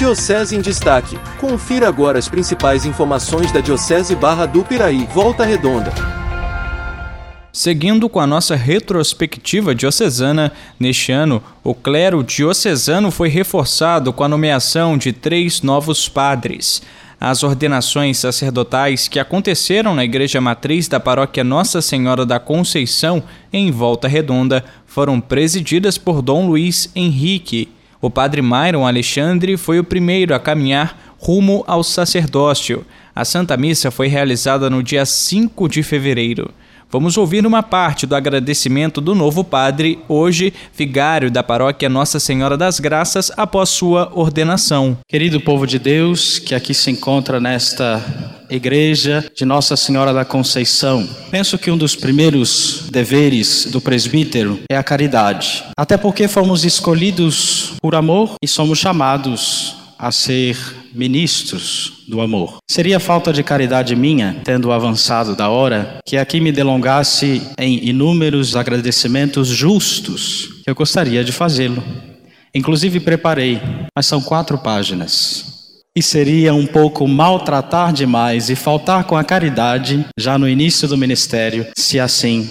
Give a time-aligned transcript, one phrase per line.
[0.00, 1.18] Diocese em Destaque.
[1.38, 5.92] Confira agora as principais informações da Diocese Barra do Piraí, Volta Redonda.
[7.52, 14.28] Seguindo com a nossa retrospectiva diocesana, neste ano, o clero diocesano foi reforçado com a
[14.28, 16.80] nomeação de três novos padres.
[17.20, 23.22] As ordenações sacerdotais que aconteceram na Igreja Matriz da Paróquia Nossa Senhora da Conceição,
[23.52, 27.68] em Volta Redonda, foram presididas por Dom Luiz Henrique.
[28.02, 32.86] O padre Myron Alexandre foi o primeiro a caminhar rumo ao sacerdócio.
[33.14, 36.50] A Santa Missa foi realizada no dia 5 de fevereiro.
[36.92, 42.56] Vamos ouvir uma parte do agradecimento do novo padre, hoje vigário da paróquia Nossa Senhora
[42.56, 44.98] das Graças, após sua ordenação.
[45.06, 48.02] Querido povo de Deus que aqui se encontra nesta
[48.50, 54.76] igreja de Nossa Senhora da Conceição, penso que um dos primeiros deveres do presbítero é
[54.76, 55.62] a caridade.
[55.76, 60.56] Até porque fomos escolhidos por amor e somos chamados a ser
[60.94, 62.56] ministros do amor.
[62.70, 68.56] Seria falta de caridade minha, tendo avançado da hora, que aqui me delongasse em inúmeros
[68.56, 71.82] agradecimentos justos, que eu gostaria de fazê-lo.
[72.54, 73.60] Inclusive preparei,
[73.94, 75.44] mas são quatro páginas.
[75.94, 80.96] E seria um pouco maltratar demais e faltar com a caridade já no início do
[80.96, 82.48] ministério, se assim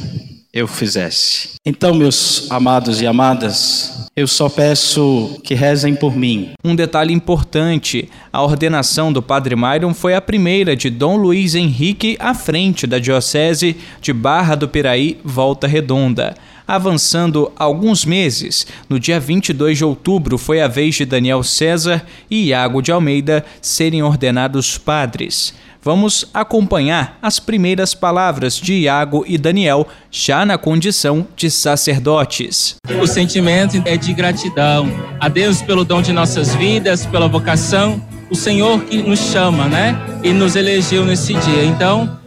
[0.53, 1.51] eu fizesse.
[1.65, 3.88] Então, meus amados e amadas,
[4.19, 6.51] eu só peço que rezem por mim.
[6.63, 12.17] Um detalhe importante: a ordenação do Padre Myron foi a primeira de Dom Luiz Henrique
[12.19, 16.35] à frente da Diocese de Barra do Piraí, Volta Redonda.
[16.67, 22.47] Avançando alguns meses, no dia 22 de outubro foi a vez de Daniel César e
[22.47, 25.53] Iago de Almeida serem ordenados padres.
[25.81, 32.75] Vamos acompanhar as primeiras palavras de Iago e Daniel, já na condição de sacerdotes.
[33.01, 34.91] O sentimento é de gratidão
[35.21, 39.97] a Deus pelo dom de nossas vidas, pela vocação, o Senhor que nos chama, né?
[40.21, 41.63] E nos elegeu nesse dia.
[41.63, 42.19] Então,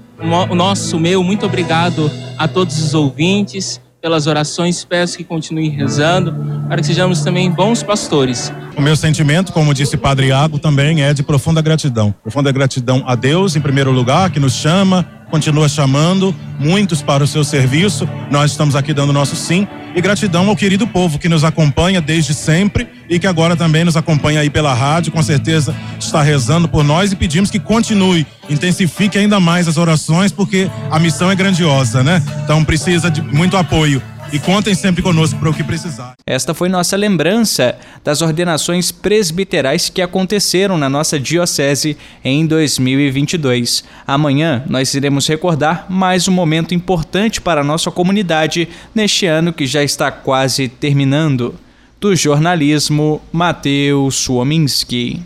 [0.51, 6.35] o nosso, meu, muito obrigado a todos os ouvintes pelas orações, peço que continue rezando,
[6.67, 8.53] para que sejamos também bons pastores.
[8.77, 12.13] O meu sentimento, como disse Padre Iago, também é de profunda gratidão.
[12.21, 17.27] Profunda gratidão a Deus, em primeiro lugar, que nos chama, continua chamando muitos para o
[17.27, 18.07] seu serviço.
[18.31, 19.67] Nós estamos aqui dando nosso sim.
[19.95, 23.97] E gratidão ao querido povo que nos acompanha desde sempre e que agora também nos
[23.97, 25.11] acompanha aí pela rádio.
[25.11, 30.31] Com certeza está rezando por nós e pedimos que continue, intensifique ainda mais as orações,
[30.31, 32.23] porque a missão é grandiosa, né?
[32.45, 36.15] Então precisa de muito apoio e contem sempre conosco para o que precisar.
[36.27, 43.85] Esta foi nossa lembrança das ordenações presbiterais que aconteceram na nossa diocese em 2022.
[44.07, 49.67] Amanhã nós iremos recordar mais um momento importante para a nossa comunidade neste ano que
[49.67, 51.55] já está quase terminando.
[52.01, 55.23] Do jornalismo, Matheus Suominski.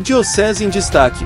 [0.00, 1.24] Diocese em Destaque